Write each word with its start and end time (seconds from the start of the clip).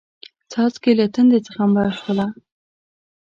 څاڅکې 0.51 0.91
له 0.99 1.05
تندې 1.13 1.39
څخه 1.47 1.63
مړه 1.73 1.91
شوله 1.99 2.25